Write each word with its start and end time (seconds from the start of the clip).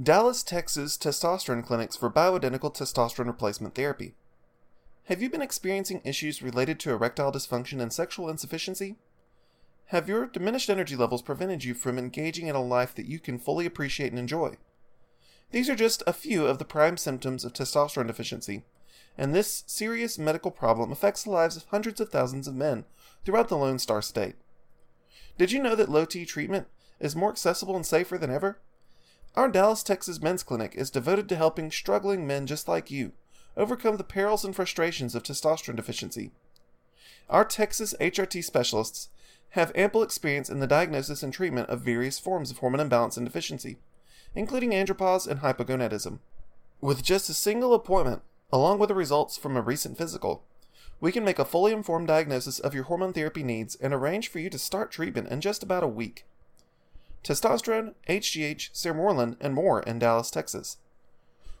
Dallas, 0.00 0.42
Texas 0.42 0.98
testosterone 0.98 1.64
clinics 1.64 1.96
for 1.96 2.10
bioidentical 2.10 2.70
testosterone 2.70 3.28
replacement 3.28 3.74
therapy. 3.74 4.12
Have 5.04 5.22
you 5.22 5.30
been 5.30 5.40
experiencing 5.40 6.02
issues 6.04 6.42
related 6.42 6.78
to 6.80 6.90
erectile 6.90 7.32
dysfunction 7.32 7.80
and 7.80 7.90
sexual 7.90 8.28
insufficiency? 8.28 8.96
Have 9.86 10.06
your 10.06 10.26
diminished 10.26 10.68
energy 10.68 10.96
levels 10.96 11.22
prevented 11.22 11.64
you 11.64 11.72
from 11.72 11.96
engaging 11.96 12.46
in 12.46 12.54
a 12.54 12.62
life 12.62 12.94
that 12.94 13.06
you 13.06 13.18
can 13.18 13.38
fully 13.38 13.64
appreciate 13.64 14.10
and 14.10 14.18
enjoy? 14.18 14.58
These 15.50 15.70
are 15.70 15.74
just 15.74 16.02
a 16.06 16.12
few 16.12 16.46
of 16.46 16.58
the 16.58 16.66
prime 16.66 16.98
symptoms 16.98 17.42
of 17.42 17.54
testosterone 17.54 18.08
deficiency, 18.08 18.64
and 19.16 19.34
this 19.34 19.64
serious 19.66 20.18
medical 20.18 20.50
problem 20.50 20.92
affects 20.92 21.24
the 21.24 21.30
lives 21.30 21.56
of 21.56 21.64
hundreds 21.70 22.02
of 22.02 22.10
thousands 22.10 22.46
of 22.46 22.54
men 22.54 22.84
throughout 23.24 23.48
the 23.48 23.56
Lone 23.56 23.78
Star 23.78 24.02
State. 24.02 24.34
Did 25.38 25.52
you 25.52 25.62
know 25.62 25.74
that 25.74 25.88
low 25.88 26.04
T 26.04 26.26
treatment 26.26 26.66
is 27.00 27.16
more 27.16 27.30
accessible 27.30 27.76
and 27.76 27.86
safer 27.86 28.18
than 28.18 28.30
ever? 28.30 28.58
Our 29.36 29.50
Dallas, 29.50 29.82
Texas 29.82 30.22
men's 30.22 30.42
clinic 30.42 30.74
is 30.76 30.90
devoted 30.90 31.28
to 31.28 31.36
helping 31.36 31.70
struggling 31.70 32.26
men 32.26 32.46
just 32.46 32.68
like 32.68 32.90
you 32.90 33.12
overcome 33.54 33.98
the 33.98 34.04
perils 34.04 34.46
and 34.46 34.56
frustrations 34.56 35.14
of 35.14 35.22
testosterone 35.22 35.76
deficiency. 35.76 36.30
Our 37.28 37.44
Texas 37.44 37.94
HRT 38.00 38.42
specialists 38.42 39.10
have 39.50 39.72
ample 39.74 40.02
experience 40.02 40.48
in 40.48 40.60
the 40.60 40.66
diagnosis 40.66 41.22
and 41.22 41.34
treatment 41.34 41.68
of 41.68 41.82
various 41.82 42.18
forms 42.18 42.50
of 42.50 42.58
hormone 42.58 42.80
imbalance 42.80 43.18
and 43.18 43.26
deficiency, 43.26 43.76
including 44.34 44.70
andropause 44.70 45.28
and 45.28 45.40
hypogonadism. 45.40 46.18
With 46.80 47.02
just 47.02 47.28
a 47.28 47.34
single 47.34 47.74
appointment, 47.74 48.22
along 48.50 48.78
with 48.78 48.88
the 48.88 48.94
results 48.94 49.36
from 49.36 49.54
a 49.54 49.62
recent 49.62 49.98
physical, 49.98 50.44
we 50.98 51.12
can 51.12 51.24
make 51.24 51.38
a 51.38 51.44
fully 51.44 51.72
informed 51.72 52.08
diagnosis 52.08 52.58
of 52.58 52.72
your 52.72 52.84
hormone 52.84 53.12
therapy 53.12 53.42
needs 53.42 53.74
and 53.74 53.92
arrange 53.92 54.28
for 54.28 54.38
you 54.38 54.48
to 54.48 54.58
start 54.58 54.90
treatment 54.90 55.28
in 55.28 55.42
just 55.42 55.62
about 55.62 55.84
a 55.84 55.88
week 55.88 56.24
testosterone, 57.26 57.94
HGH, 58.08 58.70
sermorelin, 58.70 59.36
and 59.40 59.52
more 59.52 59.82
in 59.82 59.98
Dallas, 59.98 60.30
Texas. 60.30 60.76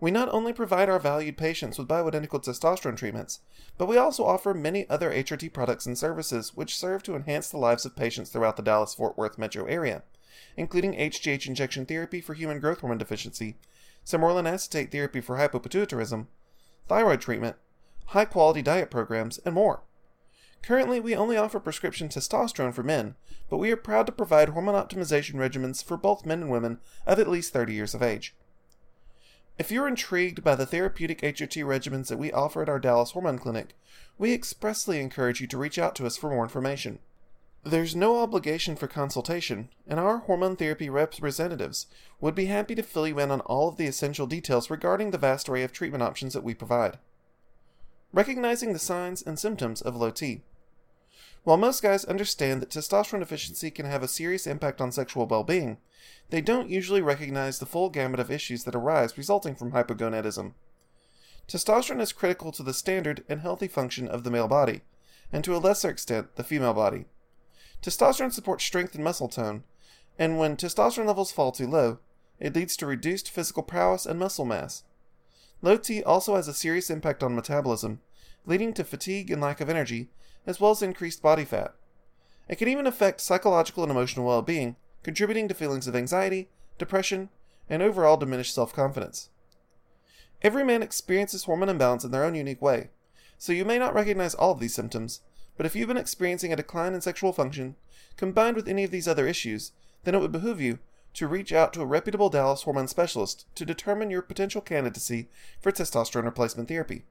We 0.00 0.10
not 0.10 0.30
only 0.30 0.54
provide 0.54 0.88
our 0.88 0.98
valued 0.98 1.36
patients 1.36 1.78
with 1.78 1.86
bioidentical 1.86 2.42
testosterone 2.42 2.96
treatments, 2.96 3.40
but 3.76 3.84
we 3.84 3.98
also 3.98 4.24
offer 4.24 4.54
many 4.54 4.88
other 4.88 5.12
HRT 5.12 5.52
products 5.52 5.84
and 5.84 5.98
services 5.98 6.56
which 6.56 6.78
serve 6.78 7.02
to 7.02 7.14
enhance 7.14 7.50
the 7.50 7.58
lives 7.58 7.84
of 7.84 7.94
patients 7.94 8.30
throughout 8.30 8.56
the 8.56 8.62
Dallas 8.62 8.94
Fort 8.94 9.18
Worth 9.18 9.36
metro 9.36 9.66
area, 9.66 10.02
including 10.56 10.94
HGH 10.94 11.46
injection 11.46 11.84
therapy 11.84 12.22
for 12.22 12.32
human 12.32 12.58
growth 12.58 12.80
hormone 12.80 12.96
deficiency, 12.96 13.58
sermorelin 14.06 14.48
acetate 14.48 14.90
therapy 14.90 15.20
for 15.20 15.36
hypopituitarism, 15.36 16.26
thyroid 16.88 17.20
treatment, 17.20 17.56
high 18.06 18.24
quality 18.24 18.62
diet 18.62 18.90
programs, 18.90 19.36
and 19.44 19.54
more. 19.54 19.82
Currently, 20.62 21.00
we 21.00 21.16
only 21.16 21.36
offer 21.36 21.58
prescription 21.58 22.08
testosterone 22.08 22.74
for 22.74 22.82
men, 22.82 23.16
but 23.48 23.56
we 23.56 23.70
are 23.72 23.76
proud 23.76 24.06
to 24.06 24.12
provide 24.12 24.50
hormone 24.50 24.74
optimization 24.74 25.34
regimens 25.34 25.82
for 25.82 25.96
both 25.96 26.26
men 26.26 26.42
and 26.42 26.50
women 26.50 26.78
of 27.06 27.18
at 27.18 27.28
least 27.28 27.52
30 27.52 27.74
years 27.74 27.94
of 27.94 28.02
age. 28.02 28.34
If 29.58 29.70
you're 29.70 29.88
intrigued 29.88 30.42
by 30.44 30.54
the 30.54 30.66
therapeutic 30.66 31.20
HRT 31.20 31.64
regimens 31.64 32.08
that 32.08 32.18
we 32.18 32.32
offer 32.32 32.62
at 32.62 32.68
our 32.68 32.78
Dallas 32.78 33.10
Hormone 33.10 33.38
Clinic, 33.38 33.74
we 34.16 34.32
expressly 34.32 35.00
encourage 35.00 35.40
you 35.40 35.46
to 35.48 35.58
reach 35.58 35.78
out 35.78 35.94
to 35.96 36.06
us 36.06 36.16
for 36.16 36.30
more 36.30 36.44
information. 36.44 36.98
There's 37.62 37.94
no 37.94 38.20
obligation 38.20 38.74
for 38.74 38.86
consultation, 38.86 39.68
and 39.86 40.00
our 40.00 40.18
hormone 40.18 40.56
therapy 40.56 40.88
representatives 40.88 41.88
would 42.20 42.34
be 42.34 42.46
happy 42.46 42.74
to 42.74 42.82
fill 42.82 43.06
you 43.06 43.18
in 43.18 43.30
on 43.30 43.40
all 43.42 43.68
of 43.68 43.76
the 43.76 43.86
essential 43.86 44.26
details 44.26 44.70
regarding 44.70 45.10
the 45.10 45.18
vast 45.18 45.46
array 45.46 45.62
of 45.62 45.72
treatment 45.72 46.02
options 46.02 46.32
that 46.32 46.44
we 46.44 46.54
provide. 46.54 46.98
Recognizing 48.12 48.72
the 48.72 48.78
signs 48.78 49.20
and 49.20 49.38
symptoms 49.38 49.82
of 49.82 49.94
low 49.94 50.10
T. 50.10 50.42
While 51.42 51.56
most 51.56 51.82
guys 51.82 52.04
understand 52.04 52.60
that 52.60 52.70
testosterone 52.70 53.20
deficiency 53.20 53.70
can 53.70 53.86
have 53.86 54.02
a 54.02 54.08
serious 54.08 54.46
impact 54.46 54.80
on 54.80 54.92
sexual 54.92 55.26
well 55.26 55.44
being, 55.44 55.78
they 56.28 56.40
don't 56.40 56.68
usually 56.68 57.00
recognize 57.00 57.58
the 57.58 57.66
full 57.66 57.88
gamut 57.88 58.20
of 58.20 58.30
issues 58.30 58.64
that 58.64 58.74
arise 58.74 59.16
resulting 59.16 59.54
from 59.54 59.72
hypogonadism. 59.72 60.52
Testosterone 61.48 62.00
is 62.00 62.12
critical 62.12 62.52
to 62.52 62.62
the 62.62 62.74
standard 62.74 63.24
and 63.28 63.40
healthy 63.40 63.68
function 63.68 64.06
of 64.06 64.22
the 64.22 64.30
male 64.30 64.48
body, 64.48 64.82
and 65.32 65.42
to 65.42 65.56
a 65.56 65.58
lesser 65.58 65.88
extent, 65.88 66.36
the 66.36 66.44
female 66.44 66.74
body. 66.74 67.06
Testosterone 67.82 68.32
supports 68.32 68.64
strength 68.64 68.94
and 68.94 69.02
muscle 69.02 69.28
tone, 69.28 69.64
and 70.18 70.38
when 70.38 70.56
testosterone 70.56 71.06
levels 71.06 71.32
fall 71.32 71.50
too 71.50 71.66
low, 71.66 71.98
it 72.38 72.54
leads 72.54 72.76
to 72.76 72.86
reduced 72.86 73.30
physical 73.30 73.62
prowess 73.62 74.04
and 74.06 74.18
muscle 74.18 74.44
mass. 74.44 74.84
Low 75.62 75.76
T 75.76 76.02
also 76.02 76.36
has 76.36 76.48
a 76.48 76.54
serious 76.54 76.90
impact 76.90 77.22
on 77.22 77.34
metabolism, 77.34 78.00
leading 78.46 78.72
to 78.74 78.84
fatigue 78.84 79.30
and 79.30 79.40
lack 79.40 79.60
of 79.60 79.68
energy, 79.68 80.10
as 80.46 80.60
well 80.60 80.70
as 80.70 80.82
increased 80.82 81.22
body 81.22 81.44
fat. 81.44 81.74
It 82.48 82.56
can 82.56 82.68
even 82.68 82.86
affect 82.86 83.20
psychological 83.20 83.82
and 83.84 83.90
emotional 83.92 84.26
well 84.26 84.42
being, 84.42 84.76
contributing 85.02 85.48
to 85.48 85.54
feelings 85.54 85.86
of 85.86 85.94
anxiety, 85.94 86.48
depression, 86.78 87.28
and 87.68 87.82
overall 87.82 88.16
diminished 88.16 88.54
self 88.54 88.74
confidence. 88.74 89.30
Every 90.42 90.64
man 90.64 90.82
experiences 90.82 91.44
hormone 91.44 91.68
imbalance 91.68 92.04
in 92.04 92.10
their 92.10 92.24
own 92.24 92.34
unique 92.34 92.62
way, 92.62 92.90
so 93.38 93.52
you 93.52 93.64
may 93.64 93.78
not 93.78 93.94
recognize 93.94 94.34
all 94.34 94.52
of 94.52 94.60
these 94.60 94.74
symptoms, 94.74 95.20
but 95.56 95.66
if 95.66 95.76
you've 95.76 95.88
been 95.88 95.96
experiencing 95.96 96.52
a 96.52 96.56
decline 96.56 96.94
in 96.94 97.00
sexual 97.00 97.32
function, 97.32 97.76
combined 98.16 98.56
with 98.56 98.66
any 98.68 98.82
of 98.82 98.90
these 98.90 99.06
other 99.06 99.26
issues, 99.26 99.72
then 100.04 100.14
it 100.14 100.20
would 100.20 100.32
behoove 100.32 100.60
you 100.60 100.78
to 101.14 101.28
reach 101.28 101.52
out 101.52 101.72
to 101.72 101.82
a 101.82 101.86
reputable 101.86 102.30
Dallas 102.30 102.62
hormone 102.62 102.88
specialist 102.88 103.46
to 103.54 103.66
determine 103.66 104.10
your 104.10 104.22
potential 104.22 104.60
candidacy 104.60 105.28
for 105.60 105.70
testosterone 105.70 106.24
replacement 106.24 106.68
therapy 106.68 107.04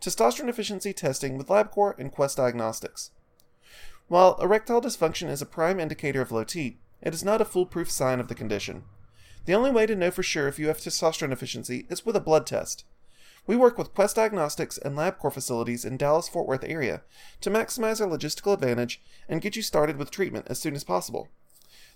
testosterone 0.00 0.48
efficiency 0.48 0.92
testing 0.92 1.38
with 1.38 1.48
LabCorp 1.48 1.98
and 1.98 2.12
Quest 2.12 2.36
Diagnostics. 2.36 3.10
While 4.08 4.36
erectile 4.40 4.80
dysfunction 4.80 5.28
is 5.30 5.40
a 5.40 5.46
prime 5.46 5.80
indicator 5.80 6.20
of 6.20 6.30
low 6.30 6.44
T, 6.44 6.78
it 7.00 7.14
is 7.14 7.24
not 7.24 7.40
a 7.40 7.44
foolproof 7.44 7.90
sign 7.90 8.20
of 8.20 8.28
the 8.28 8.34
condition. 8.34 8.84
The 9.46 9.54
only 9.54 9.70
way 9.70 9.86
to 9.86 9.96
know 9.96 10.10
for 10.10 10.22
sure 10.22 10.48
if 10.48 10.58
you 10.58 10.68
have 10.68 10.78
testosterone 10.78 11.30
deficiency 11.30 11.86
is 11.88 12.04
with 12.04 12.16
a 12.16 12.20
blood 12.20 12.46
test. 12.46 12.84
We 13.46 13.56
work 13.56 13.76
with 13.76 13.94
Quest 13.94 14.16
Diagnostics 14.16 14.78
and 14.78 14.96
LabCorp 14.96 15.34
facilities 15.34 15.84
in 15.84 15.98
Dallas 15.98 16.28
Fort 16.28 16.46
Worth 16.46 16.64
area 16.64 17.02
to 17.42 17.50
maximize 17.50 18.00
our 18.00 18.08
logistical 18.08 18.54
advantage 18.54 19.02
and 19.28 19.42
get 19.42 19.54
you 19.54 19.62
started 19.62 19.96
with 19.96 20.10
treatment 20.10 20.46
as 20.48 20.58
soon 20.58 20.74
as 20.74 20.82
possible. 20.84 21.28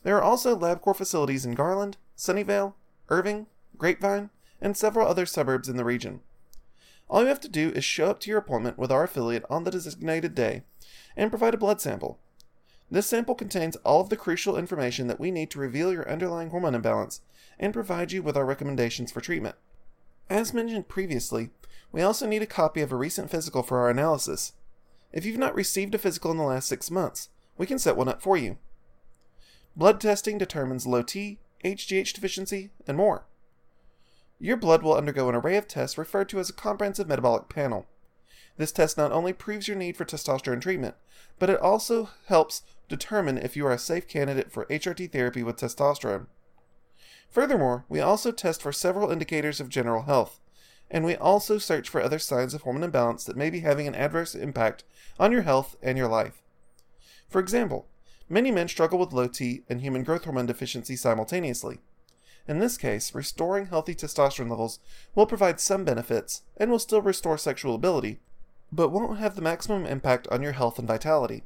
There 0.03 0.17
are 0.17 0.23
also 0.23 0.59
LabCorp 0.59 0.97
facilities 0.97 1.47
in 1.47 1.55
Garland, 1.55 1.97
Sunnyvale, 2.17 2.75
Irving, 3.09 3.47
Grapevine, 3.79 4.29
and 4.61 4.77
several 4.77 5.09
other 5.09 5.25
suburbs 5.25 5.69
in 5.69 5.77
the 5.77 5.85
region. 5.85 6.21
All 7.09 7.23
you 7.23 7.29
have 7.29 7.41
to 7.41 7.49
do 7.49 7.71
is 7.71 7.85
show 7.85 8.11
up 8.11 8.21
to 8.21 8.31
your 8.31 8.39
appointment 8.39 8.79
with 8.79 8.93
our 8.93 9.05
affiliate 9.05 9.45
on 9.49 9.65
the 9.65 9.71
designated 9.71 10.35
day 10.35 10.63
and 11.17 11.31
provide 11.31 11.55
a 11.55 11.59
blood 11.59 11.81
sample. 11.81 12.19
This 12.91 13.07
sample 13.07 13.35
contains 13.35 13.77
all 13.77 14.01
of 14.01 14.09
the 14.09 14.17
crucial 14.17 14.57
information 14.57 15.09
that 15.09 15.21
we 15.21 15.31
need 15.31 15.51
to 15.51 15.59
reveal 15.59 15.93
your 15.93 16.09
underlying 16.11 16.51
hormone 16.51 16.75
imbalance 16.75 17.21
and 17.59 17.73
provide 17.73 18.13
you 18.13 18.23
with 18.23 18.37
our 18.37 18.45
recommendations 18.45 19.11
for 19.11 19.21
treatment. 19.21 19.57
As 20.31 20.55
mentioned 20.55 20.89
previously, 20.89 21.51
we 21.93 22.03
also 22.03 22.27
need 22.27 22.43
a 22.43 22.47
copy 22.47 22.83
of 22.83 22.93
a 22.93 22.97
recent 22.97 23.31
physical 23.31 23.63
for 23.63 23.79
our 23.79 23.91
analysis. 23.91 24.53
If 25.13 25.25
you've 25.25 25.39
not 25.39 25.55
received 25.55 25.95
a 25.95 25.99
physical 25.99 26.31
in 26.31 26.37
the 26.37 26.43
last 26.45 26.69
six 26.69 26.91
months, 26.91 27.31
we 27.57 27.67
can 27.67 27.79
set 27.79 27.97
one 27.97 28.09
up 28.09 28.21
for 28.21 28.37
you. 28.37 28.59
Blood 29.75 30.01
testing 30.01 30.39
determines 30.39 30.87
low 30.87 31.03
T, 31.03 31.39
HGH 31.65 32.13
deficiency, 32.13 32.71
and 32.87 32.97
more. 32.97 33.27
Your 34.41 34.57
blood 34.57 34.83
will 34.83 34.95
undergo 34.95 35.29
an 35.29 35.35
array 35.35 35.57
of 35.57 35.67
tests 35.67 35.99
referred 35.99 36.29
to 36.29 36.39
as 36.39 36.49
a 36.49 36.55
comprehensive 36.55 37.09
metabolic 37.09 37.49
panel. 37.49 37.87
This 38.57 38.73
test 38.73 38.97
not 38.97 39.13
only 39.13 39.33
proves 39.33 39.69
your 39.69 39.77
need 39.77 39.97
for 39.97 40.05
testosterone 40.05 40.61
treatment, 40.61 40.95
but 41.39 41.51
it 41.51 41.61
also 41.61 42.11
helps 42.27 42.63
determine 42.89 43.39
if 43.39 43.57
you 43.57 43.67
are 43.67 43.73
a 43.73 43.79
safe 43.79 44.09
candidate 44.09 44.51
for 44.51 44.67
HRT 44.67 45.13
therapy 45.13 45.43
with 45.43 45.57
testosterone. 45.57 46.27
Furthermore, 47.31 47.85
we 47.89 48.01
also 48.01 48.33
test 48.33 48.63
for 48.63 48.73
several 48.73 49.11
indicators 49.11 49.61
of 49.61 49.69
general 49.69 50.03
health, 50.03 50.41
and 50.91 51.05
we 51.05 51.15
also 51.17 51.59
search 51.59 51.89
for 51.89 52.01
other 52.01 52.19
signs 52.19 52.55
of 52.55 52.63
hormone 52.63 52.85
imbalance 52.85 53.25
that 53.25 53.37
may 53.37 53.51
be 53.51 53.61
having 53.61 53.87
an 53.87 53.95
adverse 53.95 54.35
impact 54.35 54.85
on 55.19 55.31
your 55.31 55.43
health 55.43 55.77
and 55.83 55.99
your 55.99 56.09
life. 56.09 56.43
For 57.29 57.41
example, 57.41 57.87
many 58.29 58.51
men 58.51 58.69
struggle 58.69 58.99
with 58.99 59.13
low 59.13 59.29
T 59.29 59.65
and 59.69 59.81
human 59.81 60.03
growth 60.03 60.25
hormone 60.25 60.47
deficiency 60.47 60.97
simultaneously. 60.97 61.79
In 62.49 62.61
this 62.61 62.79
case, 62.79 63.15
restoring 63.15 63.67
healthy 63.67 63.95
testosterone 63.95 64.49
levels 64.49 64.81
will 65.15 65.27
provide 65.27 65.61
some 65.61 65.85
benefits 65.85 66.43
and 66.57 66.71
will 66.71 66.79
still 66.79 67.03
restore 67.03 67.37
sexual 67.37 67.75
ability, 67.75 68.21
but 68.73 68.89
won't 68.89 69.19
have 69.19 69.37
the 69.37 69.43
maximum 69.43 69.85
impact 69.85 70.27
on 70.29 70.43
your 70.43 70.53
health 70.53 70.79
and 70.79 70.89
vitality. 70.89 71.45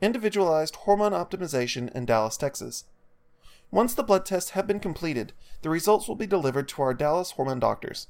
Individualized 0.00 0.76
hormone 0.76 1.12
optimization 1.12 1.94
in 1.94 2.06
Dallas, 2.06 2.38
Texas. 2.38 2.84
Once 3.70 3.92
the 3.92 4.02
blood 4.02 4.24
tests 4.24 4.50
have 4.50 4.66
been 4.66 4.80
completed, 4.80 5.34
the 5.60 5.68
results 5.68 6.08
will 6.08 6.16
be 6.16 6.26
delivered 6.26 6.66
to 6.68 6.80
our 6.80 6.94
Dallas 6.94 7.32
hormone 7.32 7.60
doctors. 7.60 8.08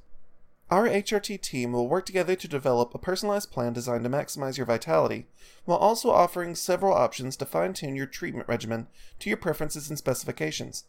Our 0.71 0.89
HRT 0.89 1.41
team 1.43 1.73
will 1.73 1.89
work 1.89 2.07
together 2.07 2.37
to 2.37 2.49
develop 2.49 2.95
a 2.95 2.99
personalized 2.99 3.51
plan 3.51 3.73
designed 3.73 4.05
to 4.05 4.11
maximize 4.11 4.57
your 4.57 4.67
vitality, 4.67 5.27
while 5.65 5.79
also 5.79 6.11
offering 6.11 6.55
several 6.55 6.95
options 6.95 7.37
to 7.37 7.47
fine 7.47 7.75
tune 7.75 7.97
your 7.97 8.07
treatment 8.07 8.49
regimen 8.49 8.87
to 9.19 9.29
your 9.29 9.37
preferences 9.37 9.89
and 9.89 9.99
specifications. 9.99 10.85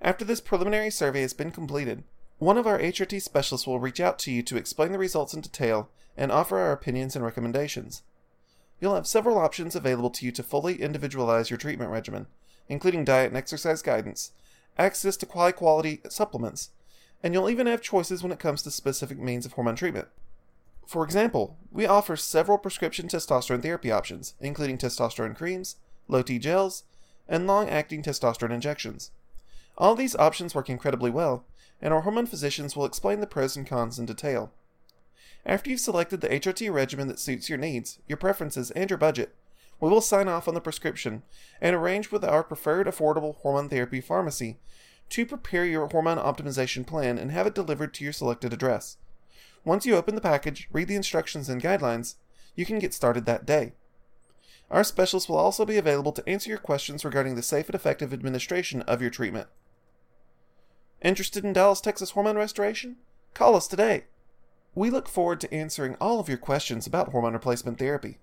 After 0.00 0.24
this 0.24 0.40
preliminary 0.40 0.90
survey 0.90 1.22
has 1.22 1.32
been 1.32 1.50
completed, 1.50 2.04
one 2.38 2.58
of 2.58 2.66
our 2.66 2.78
HRT 2.78 3.22
specialists 3.22 3.66
will 3.66 3.80
reach 3.80 3.98
out 3.98 4.18
to 4.20 4.30
you 4.30 4.42
to 4.42 4.56
explain 4.56 4.92
the 4.92 4.98
results 4.98 5.32
in 5.32 5.40
detail 5.40 5.88
and 6.16 6.30
offer 6.30 6.58
our 6.58 6.72
opinions 6.72 7.16
and 7.16 7.24
recommendations. 7.24 8.02
You'll 8.80 8.94
have 8.94 9.06
several 9.06 9.38
options 9.38 9.74
available 9.74 10.10
to 10.10 10.26
you 10.26 10.32
to 10.32 10.42
fully 10.42 10.82
individualize 10.82 11.48
your 11.50 11.56
treatment 11.56 11.90
regimen, 11.90 12.26
including 12.68 13.04
diet 13.04 13.28
and 13.28 13.36
exercise 13.36 13.80
guidance, 13.80 14.32
access 14.78 15.16
to 15.16 15.28
high 15.32 15.52
quality 15.52 16.02
supplements, 16.08 16.70
and 17.22 17.32
you'll 17.32 17.48
even 17.48 17.66
have 17.66 17.80
choices 17.80 18.22
when 18.22 18.32
it 18.32 18.38
comes 18.38 18.62
to 18.62 18.70
specific 18.70 19.18
means 19.18 19.46
of 19.46 19.54
hormone 19.54 19.76
treatment. 19.76 20.08
For 20.86 21.04
example, 21.04 21.56
we 21.72 21.86
offer 21.86 22.16
several 22.16 22.58
prescription 22.58 23.08
testosterone 23.08 23.62
therapy 23.62 23.90
options, 23.90 24.34
including 24.40 24.78
testosterone 24.78 25.34
creams, 25.34 25.76
low 26.06 26.22
T 26.22 26.38
gels, 26.38 26.84
and 27.26 27.46
long 27.46 27.68
acting 27.68 28.02
testosterone 28.02 28.52
injections. 28.52 29.10
All 29.78 29.94
these 29.94 30.16
options 30.16 30.54
work 30.54 30.70
incredibly 30.70 31.10
well, 31.10 31.44
and 31.82 31.92
our 31.92 32.00
hormone 32.00 32.26
physicians 32.26 32.74
will 32.74 32.86
explain 32.86 33.20
the 33.20 33.26
pros 33.26 33.56
and 33.56 33.66
cons 33.66 33.98
in 33.98 34.06
detail. 34.06 34.52
After 35.44 35.70
you've 35.70 35.80
selected 35.80 36.20
the 36.20 36.28
HRT 36.28 36.72
regimen 36.72 37.08
that 37.08 37.20
suits 37.20 37.48
your 37.48 37.58
needs, 37.58 37.98
your 38.08 38.16
preferences, 38.16 38.70
and 38.72 38.90
your 38.90 38.98
budget, 38.98 39.34
we 39.78 39.90
will 39.90 40.00
sign 40.00 40.28
off 40.28 40.48
on 40.48 40.54
the 40.54 40.60
prescription 40.60 41.22
and 41.60 41.76
arrange 41.76 42.10
with 42.10 42.24
our 42.24 42.42
preferred 42.42 42.86
affordable 42.86 43.36
hormone 43.36 43.68
therapy 43.68 44.00
pharmacy 44.00 44.58
to 45.10 45.26
prepare 45.26 45.64
your 45.64 45.86
hormone 45.88 46.18
optimization 46.18 46.86
plan 46.86 47.18
and 47.18 47.30
have 47.30 47.46
it 47.46 47.54
delivered 47.54 47.92
to 47.94 48.04
your 48.04 48.12
selected 48.12 48.52
address. 48.52 48.96
Once 49.64 49.84
you 49.84 49.94
open 49.94 50.14
the 50.14 50.20
package, 50.20 50.68
read 50.72 50.88
the 50.88 50.96
instructions 50.96 51.48
and 51.48 51.62
guidelines, 51.62 52.14
you 52.54 52.64
can 52.64 52.78
get 52.78 52.94
started 52.94 53.26
that 53.26 53.44
day. 53.44 53.72
Our 54.70 54.82
specialists 54.82 55.28
will 55.28 55.36
also 55.36 55.64
be 55.64 55.76
available 55.76 56.12
to 56.12 56.28
answer 56.28 56.48
your 56.48 56.58
questions 56.58 57.04
regarding 57.04 57.36
the 57.36 57.42
safe 57.42 57.66
and 57.66 57.74
effective 57.74 58.12
administration 58.12 58.82
of 58.82 59.00
your 59.00 59.10
treatment. 59.10 59.48
Interested 61.02 61.44
in 61.44 61.52
Dallas, 61.52 61.80
Texas 61.80 62.10
hormone 62.10 62.36
restoration? 62.36 62.96
Call 63.34 63.54
us 63.54 63.68
today. 63.68 64.04
We 64.74 64.90
look 64.90 65.08
forward 65.08 65.40
to 65.40 65.54
answering 65.54 65.96
all 66.00 66.20
of 66.20 66.28
your 66.28 66.38
questions 66.38 66.86
about 66.86 67.10
hormone 67.10 67.34
replacement 67.34 67.78
therapy. 67.78 68.18